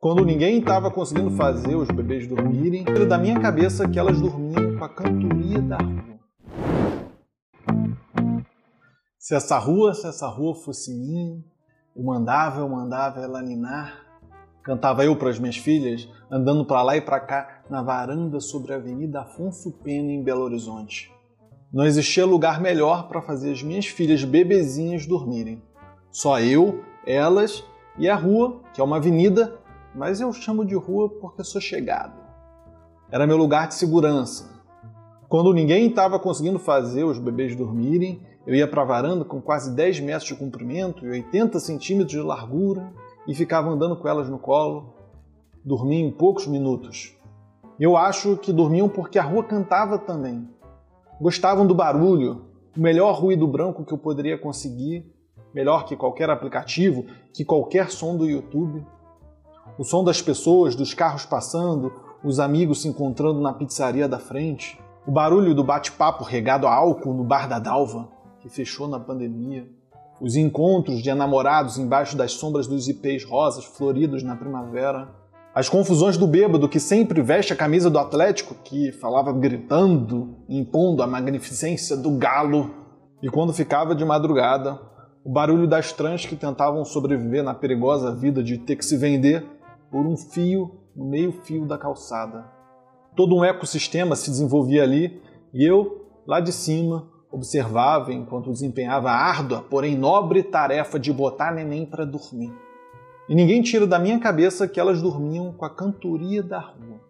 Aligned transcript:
Quando 0.00 0.24
ninguém 0.24 0.60
estava 0.60 0.90
conseguindo 0.90 1.30
fazer 1.32 1.76
os 1.76 1.86
bebês 1.88 2.26
dormirem, 2.26 2.84
tira 2.84 3.04
da 3.04 3.18
minha 3.18 3.38
cabeça 3.38 3.86
que 3.86 3.98
elas 3.98 4.18
dormiam 4.18 4.78
com 4.78 4.82
a 4.82 4.88
cantoria 4.88 5.60
da 5.60 5.76
rua. 5.76 6.18
Se 9.18 9.34
essa 9.34 9.58
rua, 9.58 9.92
se 9.92 10.06
essa 10.06 10.26
rua 10.26 10.54
fosse 10.54 10.94
minha, 10.94 11.44
eu 11.94 12.02
mandava, 12.02 12.60
eu 12.60 12.68
mandava 12.70 13.20
ela 13.20 13.42
ninar. 13.42 14.06
Cantava 14.62 15.04
eu 15.04 15.14
para 15.16 15.28
as 15.28 15.38
minhas 15.38 15.58
filhas, 15.58 16.08
andando 16.30 16.64
para 16.64 16.82
lá 16.82 16.96
e 16.96 17.02
para 17.02 17.20
cá 17.20 17.62
na 17.68 17.82
varanda 17.82 18.40
sobre 18.40 18.72
a 18.72 18.76
Avenida 18.76 19.20
Afonso 19.20 19.70
Pena 19.84 20.10
em 20.10 20.24
Belo 20.24 20.44
Horizonte. 20.44 21.12
Não 21.70 21.84
existia 21.84 22.24
lugar 22.24 22.58
melhor 22.58 23.06
para 23.06 23.20
fazer 23.20 23.52
as 23.52 23.62
minhas 23.62 23.84
filhas 23.84 24.24
bebezinhas 24.24 25.04
dormirem. 25.04 25.62
Só 26.10 26.40
eu, 26.40 26.82
elas 27.06 27.62
e 27.98 28.08
a 28.08 28.16
rua, 28.16 28.62
que 28.72 28.80
é 28.80 28.84
uma 28.84 28.96
avenida 28.96 29.60
mas 29.94 30.20
eu 30.20 30.32
chamo 30.32 30.64
de 30.64 30.74
rua 30.74 31.08
porque 31.08 31.44
sou 31.44 31.60
chegado. 31.60 32.18
Era 33.10 33.26
meu 33.26 33.36
lugar 33.36 33.68
de 33.68 33.74
segurança. 33.74 34.48
Quando 35.28 35.52
ninguém 35.52 35.88
estava 35.88 36.18
conseguindo 36.18 36.58
fazer 36.58 37.04
os 37.04 37.18
bebês 37.18 37.56
dormirem, 37.56 38.20
eu 38.46 38.54
ia 38.54 38.66
para 38.66 38.82
a 38.82 38.84
varanda 38.84 39.24
com 39.24 39.40
quase 39.40 39.74
10 39.74 40.00
metros 40.00 40.24
de 40.24 40.34
comprimento 40.34 41.04
e 41.04 41.10
80 41.10 41.58
centímetros 41.60 42.10
de 42.10 42.20
largura 42.20 42.92
e 43.26 43.34
ficava 43.34 43.68
andando 43.68 43.96
com 43.96 44.08
elas 44.08 44.28
no 44.28 44.38
colo. 44.38 44.94
Dormia 45.64 46.00
em 46.00 46.10
poucos 46.10 46.46
minutos. 46.46 47.16
Eu 47.78 47.96
acho 47.96 48.36
que 48.36 48.52
dormiam 48.52 48.88
porque 48.88 49.18
a 49.18 49.22
rua 49.22 49.44
cantava 49.44 49.98
também. 49.98 50.48
Gostavam 51.20 51.66
do 51.66 51.74
barulho, 51.74 52.46
o 52.76 52.80
melhor 52.80 53.18
ruído 53.18 53.46
branco 53.46 53.84
que 53.84 53.92
eu 53.92 53.98
poderia 53.98 54.38
conseguir, 54.38 55.04
melhor 55.54 55.84
que 55.84 55.96
qualquer 55.96 56.30
aplicativo, 56.30 57.04
que 57.32 57.44
qualquer 57.44 57.90
som 57.90 58.16
do 58.16 58.28
YouTube 58.28 58.84
o 59.78 59.84
som 59.84 60.04
das 60.04 60.20
pessoas, 60.20 60.74
dos 60.74 60.94
carros 60.94 61.24
passando, 61.24 61.92
os 62.22 62.38
amigos 62.38 62.82
se 62.82 62.88
encontrando 62.88 63.40
na 63.40 63.52
pizzaria 63.52 64.08
da 64.08 64.18
frente, 64.18 64.78
o 65.06 65.10
barulho 65.10 65.54
do 65.54 65.64
bate-papo 65.64 66.24
regado 66.24 66.66
a 66.66 66.74
álcool 66.74 67.14
no 67.14 67.24
bar 67.24 67.48
da 67.48 67.58
Dalva, 67.58 68.08
que 68.40 68.48
fechou 68.48 68.86
na 68.86 69.00
pandemia, 69.00 69.66
os 70.20 70.36
encontros 70.36 71.02
de 71.02 71.08
enamorados 71.08 71.78
embaixo 71.78 72.16
das 72.16 72.32
sombras 72.32 72.66
dos 72.66 72.88
ipês 72.88 73.24
rosas 73.24 73.64
floridos 73.64 74.22
na 74.22 74.36
primavera, 74.36 75.08
as 75.54 75.68
confusões 75.68 76.16
do 76.16 76.26
bêbado 76.26 76.68
que 76.68 76.78
sempre 76.78 77.22
veste 77.22 77.52
a 77.52 77.56
camisa 77.56 77.90
do 77.90 77.98
Atlético, 77.98 78.54
que 78.62 78.92
falava 78.92 79.32
gritando, 79.32 80.36
impondo 80.48 81.02
a 81.02 81.06
magnificência 81.06 81.96
do 81.96 82.10
galo, 82.12 82.70
e 83.22 83.28
quando 83.28 83.52
ficava 83.52 83.94
de 83.94 84.04
madrugada, 84.04 84.78
o 85.24 85.30
barulho 85.30 85.66
das 85.66 85.92
trans 85.92 86.24
que 86.24 86.36
tentavam 86.36 86.84
sobreviver 86.84 87.42
na 87.42 87.52
perigosa 87.52 88.14
vida 88.14 88.42
de 88.42 88.58
ter 88.58 88.76
que 88.76 88.84
se 88.84 88.96
vender 88.96 89.44
por 89.90 90.06
um 90.06 90.16
fio 90.16 90.80
no 90.94 91.04
meio-fio 91.04 91.66
da 91.66 91.76
calçada. 91.76 92.44
Todo 93.16 93.36
um 93.36 93.44
ecossistema 93.44 94.14
se 94.14 94.30
desenvolvia 94.30 94.82
ali 94.82 95.20
e 95.52 95.64
eu, 95.64 96.06
lá 96.26 96.40
de 96.40 96.52
cima, 96.52 97.08
observava 97.30 98.12
enquanto 98.12 98.52
desempenhava 98.52 99.10
a 99.10 99.16
árdua, 99.16 99.64
porém 99.68 99.96
nobre 99.96 100.42
tarefa 100.42 100.98
de 100.98 101.12
botar 101.12 101.52
neném 101.52 101.86
para 101.86 102.04
dormir. 102.04 102.52
E 103.28 103.34
ninguém 103.34 103.62
tira 103.62 103.86
da 103.86 103.98
minha 103.98 104.18
cabeça 104.18 104.66
que 104.66 104.80
elas 104.80 105.00
dormiam 105.00 105.52
com 105.52 105.64
a 105.64 105.70
cantoria 105.70 106.42
da 106.42 106.58
rua. 106.58 107.00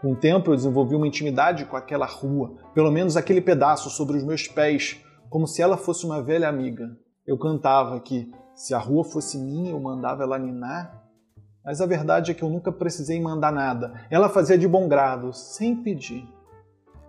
Com 0.00 0.12
o 0.12 0.16
tempo 0.16 0.50
eu 0.50 0.56
desenvolvi 0.56 0.94
uma 0.94 1.06
intimidade 1.06 1.64
com 1.64 1.76
aquela 1.76 2.06
rua, 2.06 2.54
pelo 2.74 2.90
menos 2.90 3.16
aquele 3.16 3.40
pedaço 3.40 3.90
sobre 3.90 4.16
os 4.16 4.24
meus 4.24 4.46
pés, 4.48 5.00
como 5.30 5.46
se 5.46 5.62
ela 5.62 5.76
fosse 5.76 6.04
uma 6.04 6.22
velha 6.22 6.48
amiga. 6.48 6.96
Eu 7.26 7.38
cantava 7.38 7.98
que, 8.00 8.30
se 8.54 8.74
a 8.74 8.78
rua 8.78 9.04
fosse 9.04 9.38
minha, 9.38 9.70
eu 9.70 9.80
mandava 9.80 10.22
ela 10.22 10.38
ninar 10.38 11.03
mas 11.64 11.80
a 11.80 11.86
verdade 11.86 12.30
é 12.30 12.34
que 12.34 12.42
eu 12.42 12.50
nunca 12.50 12.70
precisei 12.70 13.20
mandar 13.20 13.50
nada. 13.50 13.94
Ela 14.10 14.28
fazia 14.28 14.58
de 14.58 14.68
bom 14.68 14.86
grado, 14.86 15.32
sem 15.32 15.74
pedir. 15.74 16.28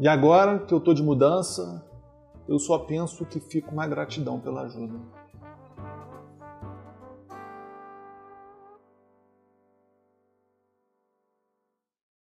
E 0.00 0.08
agora 0.08 0.60
que 0.60 0.72
eu 0.72 0.78
estou 0.78 0.94
de 0.94 1.02
mudança, 1.02 1.84
eu 2.48 2.58
só 2.58 2.78
penso 2.78 3.26
que 3.26 3.38
fico 3.38 3.72
uma 3.72 3.86
gratidão 3.86 4.40
pela 4.40 4.62
ajuda. 4.62 4.98